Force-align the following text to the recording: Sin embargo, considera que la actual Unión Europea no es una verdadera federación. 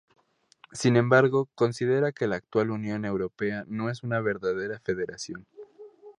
Sin 0.71 0.95
embargo, 0.97 1.47
considera 1.53 2.11
que 2.11 2.25
la 2.25 2.35
actual 2.37 2.71
Unión 2.71 3.05
Europea 3.05 3.65
no 3.67 3.87
es 3.91 4.01
una 4.01 4.19
verdadera 4.19 4.79
federación. 4.79 5.45